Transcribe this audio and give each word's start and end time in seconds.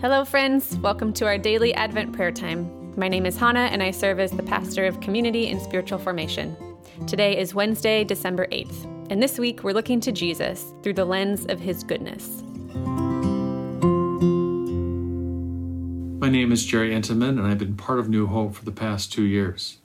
Hello, 0.00 0.24
friends. 0.24 0.78
Welcome 0.78 1.12
to 1.12 1.26
our 1.26 1.36
daily 1.36 1.74
Advent 1.74 2.14
prayer 2.14 2.32
time. 2.32 2.98
My 2.98 3.06
name 3.06 3.26
is 3.26 3.36
Hannah, 3.36 3.68
and 3.70 3.82
I 3.82 3.90
serve 3.90 4.18
as 4.18 4.30
the 4.30 4.42
pastor 4.42 4.86
of 4.86 4.98
community 5.00 5.50
and 5.50 5.60
spiritual 5.60 5.98
formation. 5.98 6.56
Today 7.06 7.36
is 7.36 7.54
Wednesday, 7.54 8.02
December 8.02 8.46
8th, 8.46 9.10
and 9.10 9.22
this 9.22 9.38
week 9.38 9.62
we're 9.62 9.74
looking 9.74 10.00
to 10.00 10.10
Jesus 10.10 10.72
through 10.82 10.94
the 10.94 11.04
lens 11.04 11.44
of 11.50 11.60
his 11.60 11.84
goodness. 11.84 12.42
My 16.18 16.30
name 16.30 16.50
is 16.50 16.64
Jerry 16.64 16.92
Entenman, 16.94 17.38
and 17.38 17.46
I've 17.46 17.58
been 17.58 17.76
part 17.76 17.98
of 17.98 18.08
New 18.08 18.26
Hope 18.26 18.54
for 18.54 18.64
the 18.64 18.72
past 18.72 19.12
two 19.12 19.24
years. 19.24 19.80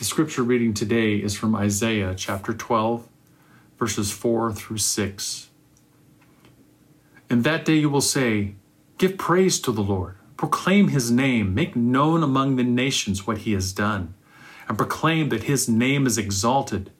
The 0.00 0.04
scripture 0.04 0.42
reading 0.42 0.74
today 0.74 1.18
is 1.18 1.36
from 1.36 1.54
Isaiah 1.54 2.16
chapter 2.16 2.52
12, 2.52 3.06
verses 3.78 4.10
4 4.10 4.52
through 4.54 4.78
6. 4.78 5.50
In 7.30 7.42
that 7.42 7.64
day 7.64 7.76
you 7.76 7.88
will 7.88 8.00
say, 8.00 8.56
Give 8.98 9.18
praise 9.18 9.60
to 9.60 9.72
the 9.72 9.82
Lord, 9.82 10.16
proclaim 10.38 10.88
his 10.88 11.10
name, 11.10 11.54
make 11.54 11.76
known 11.76 12.22
among 12.22 12.56
the 12.56 12.64
nations 12.64 13.26
what 13.26 13.38
he 13.38 13.52
has 13.52 13.74
done, 13.74 14.14
and 14.68 14.78
proclaim 14.78 15.28
that 15.28 15.42
his 15.42 15.68
name 15.68 16.06
is 16.06 16.16
exalted. 16.16 16.90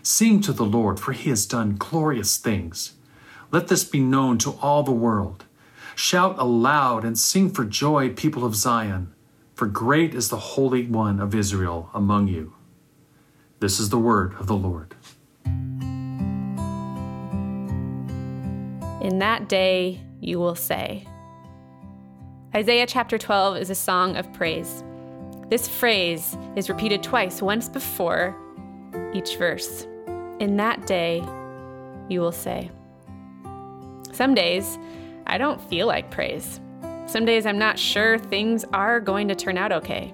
Sing 0.00 0.40
to 0.42 0.52
the 0.52 0.64
Lord, 0.64 1.00
for 1.00 1.12
he 1.12 1.28
has 1.30 1.46
done 1.46 1.74
glorious 1.76 2.36
things. 2.36 2.94
Let 3.50 3.66
this 3.66 3.82
be 3.82 3.98
known 3.98 4.38
to 4.38 4.52
all 4.62 4.84
the 4.84 4.92
world. 4.92 5.44
Shout 5.96 6.38
aloud 6.38 7.04
and 7.04 7.18
sing 7.18 7.50
for 7.50 7.64
joy, 7.64 8.10
people 8.10 8.44
of 8.44 8.54
Zion, 8.54 9.12
for 9.54 9.66
great 9.66 10.14
is 10.14 10.28
the 10.28 10.36
Holy 10.36 10.86
One 10.86 11.18
of 11.18 11.34
Israel 11.34 11.90
among 11.92 12.28
you. 12.28 12.54
This 13.58 13.80
is 13.80 13.88
the 13.88 13.98
word 13.98 14.34
of 14.38 14.46
the 14.46 14.56
Lord. 14.56 14.94
In 19.02 19.18
that 19.18 19.48
day 19.48 20.00
you 20.20 20.38
will 20.38 20.54
say, 20.54 21.06
Isaiah 22.52 22.86
chapter 22.86 23.16
12 23.16 23.58
is 23.58 23.70
a 23.70 23.76
song 23.76 24.16
of 24.16 24.32
praise. 24.32 24.82
This 25.50 25.68
phrase 25.68 26.36
is 26.56 26.68
repeated 26.68 27.00
twice, 27.00 27.40
once 27.40 27.68
before 27.68 28.36
each 29.14 29.36
verse. 29.36 29.86
In 30.40 30.56
that 30.56 30.84
day, 30.84 31.24
you 32.08 32.20
will 32.20 32.32
say. 32.32 32.72
Some 34.10 34.34
days, 34.34 34.80
I 35.28 35.38
don't 35.38 35.60
feel 35.60 35.86
like 35.86 36.10
praise. 36.10 36.60
Some 37.06 37.24
days, 37.24 37.46
I'm 37.46 37.58
not 37.58 37.78
sure 37.78 38.18
things 38.18 38.64
are 38.72 38.98
going 38.98 39.28
to 39.28 39.36
turn 39.36 39.56
out 39.56 39.70
okay. 39.70 40.12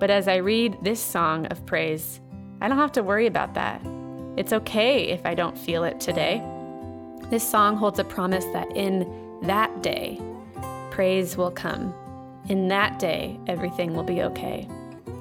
But 0.00 0.10
as 0.10 0.26
I 0.26 0.36
read 0.36 0.78
this 0.82 0.98
song 0.98 1.46
of 1.46 1.64
praise, 1.64 2.20
I 2.60 2.66
don't 2.66 2.78
have 2.78 2.90
to 2.92 3.04
worry 3.04 3.28
about 3.28 3.54
that. 3.54 3.80
It's 4.36 4.52
okay 4.52 5.10
if 5.10 5.24
I 5.24 5.36
don't 5.36 5.56
feel 5.56 5.84
it 5.84 6.00
today. 6.00 6.42
This 7.30 7.48
song 7.48 7.76
holds 7.76 8.00
a 8.00 8.04
promise 8.04 8.46
that 8.46 8.76
in 8.76 9.38
that 9.42 9.80
day, 9.80 10.20
praise 10.92 11.38
will 11.38 11.50
come. 11.50 11.94
In 12.50 12.68
that 12.68 12.98
day, 12.98 13.40
everything 13.46 13.94
will 13.94 14.02
be 14.02 14.22
okay. 14.22 14.68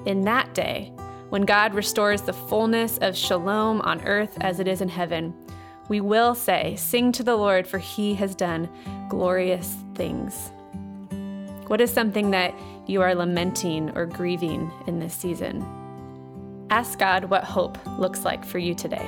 In 0.05 0.21
that 0.25 0.53
day, 0.53 0.91
when 1.29 1.43
God 1.43 1.73
restores 1.73 2.21
the 2.21 2.33
fullness 2.33 2.97
of 2.97 3.15
shalom 3.15 3.79
on 3.81 4.01
earth 4.01 4.37
as 4.41 4.59
it 4.59 4.67
is 4.67 4.81
in 4.81 4.89
heaven, 4.89 5.33
we 5.87 6.01
will 6.01 6.35
say, 6.35 6.75
Sing 6.75 7.13
to 7.13 7.23
the 7.23 7.37
Lord, 7.37 7.65
for 7.65 7.77
he 7.77 8.13
has 8.15 8.35
done 8.35 8.67
glorious 9.07 9.77
things. 9.95 10.51
What 11.67 11.79
is 11.79 11.89
something 11.89 12.31
that 12.31 12.53
you 12.85 13.01
are 13.01 13.15
lamenting 13.15 13.91
or 13.91 14.05
grieving 14.05 14.69
in 14.87 14.99
this 14.99 15.13
season? 15.13 15.65
Ask 16.69 16.99
God 16.99 17.25
what 17.25 17.45
hope 17.45 17.77
looks 17.97 18.25
like 18.25 18.43
for 18.43 18.59
you 18.59 18.75
today. 18.75 19.07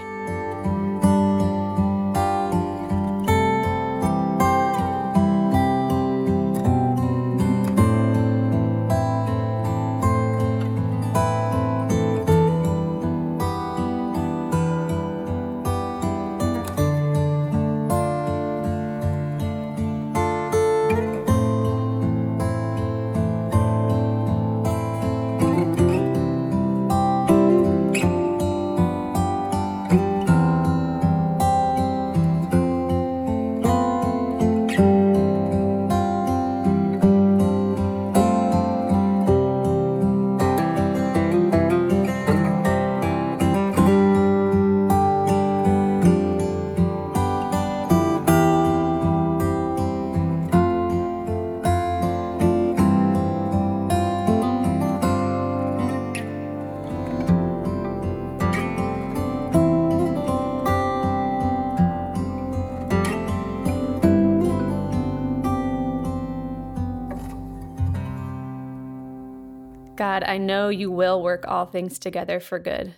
God, 69.96 70.24
I 70.24 70.40
know 70.40 70.70
you 70.70 70.90
will 70.90 71.22
work 71.22 71.46
all 71.48 71.66
things 71.66 72.00
together 72.00 72.40
for 72.40 72.58
good. 72.58 72.96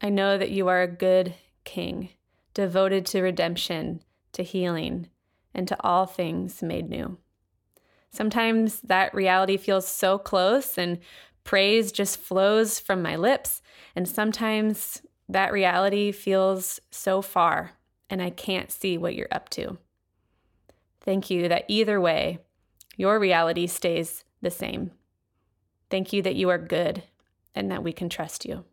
I 0.00 0.08
know 0.08 0.36
that 0.36 0.50
you 0.50 0.66
are 0.66 0.82
a 0.82 0.88
good 0.88 1.34
king, 1.64 2.08
devoted 2.54 3.06
to 3.06 3.22
redemption, 3.22 4.02
to 4.32 4.42
healing, 4.42 5.08
and 5.54 5.68
to 5.68 5.76
all 5.80 6.06
things 6.06 6.60
made 6.60 6.90
new. 6.90 7.18
Sometimes 8.10 8.80
that 8.80 9.14
reality 9.14 9.56
feels 9.56 9.86
so 9.86 10.18
close 10.18 10.76
and 10.76 10.98
praise 11.44 11.92
just 11.92 12.18
flows 12.18 12.80
from 12.80 13.00
my 13.00 13.14
lips. 13.14 13.62
And 13.94 14.08
sometimes 14.08 15.02
that 15.28 15.52
reality 15.52 16.10
feels 16.10 16.80
so 16.90 17.22
far 17.22 17.72
and 18.10 18.20
I 18.20 18.30
can't 18.30 18.70
see 18.70 18.98
what 18.98 19.14
you're 19.14 19.28
up 19.30 19.48
to. 19.50 19.78
Thank 21.00 21.30
you 21.30 21.48
that 21.48 21.64
either 21.68 22.00
way, 22.00 22.38
your 22.96 23.18
reality 23.18 23.66
stays 23.66 24.24
the 24.42 24.50
same. 24.50 24.90
Thank 25.90 26.12
you 26.12 26.22
that 26.22 26.34
you 26.34 26.50
are 26.50 26.58
good 26.58 27.04
and 27.54 27.70
that 27.70 27.82
we 27.82 27.92
can 27.92 28.08
trust 28.08 28.44
you. 28.44 28.64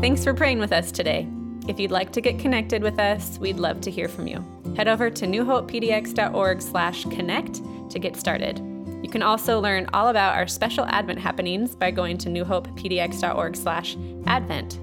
Thanks 0.00 0.22
for 0.22 0.34
praying 0.34 0.60
with 0.60 0.72
us 0.72 0.92
today. 0.92 1.26
If 1.68 1.80
you'd 1.80 1.90
like 1.90 2.12
to 2.12 2.20
get 2.20 2.38
connected 2.38 2.80
with 2.82 3.00
us, 3.00 3.38
we'd 3.38 3.56
love 3.56 3.80
to 3.80 3.90
hear 3.90 4.08
from 4.08 4.28
you. 4.28 4.44
Head 4.76 4.86
over 4.86 5.10
to 5.10 5.26
newhopepdx.org/connect 5.26 7.90
to 7.90 7.98
get 7.98 8.16
started. 8.16 8.60
You 9.02 9.10
can 9.10 9.22
also 9.22 9.60
learn 9.60 9.88
all 9.92 10.06
about 10.08 10.36
our 10.36 10.46
special 10.46 10.86
Advent 10.86 11.18
happenings 11.18 11.74
by 11.74 11.90
going 11.90 12.18
to 12.18 12.28
newhopepdx.org/advent. 12.28 14.78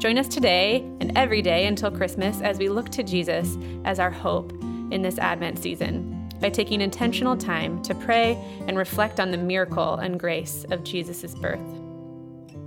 Join 0.00 0.18
us 0.18 0.26
today 0.26 0.84
and 1.00 1.16
every 1.16 1.42
day 1.42 1.66
until 1.66 1.92
Christmas 1.92 2.40
as 2.40 2.58
we 2.58 2.68
look 2.68 2.88
to 2.90 3.04
Jesus 3.04 3.56
as 3.84 4.00
our 4.00 4.10
hope 4.10 4.52
in 4.92 5.02
this 5.02 5.18
Advent 5.18 5.58
season 5.58 6.28
by 6.40 6.50
taking 6.50 6.80
intentional 6.80 7.36
time 7.36 7.82
to 7.82 7.94
pray 7.94 8.34
and 8.66 8.76
reflect 8.76 9.20
on 9.20 9.30
the 9.30 9.38
miracle 9.38 9.94
and 9.94 10.18
grace 10.20 10.64
of 10.70 10.84
Jesus' 10.84 11.34
birth. 11.34 11.60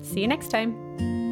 See 0.02 0.22
you 0.22 0.28
next 0.28 0.50
time. 0.50 1.25